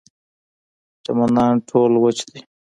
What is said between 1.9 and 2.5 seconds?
وچ دي.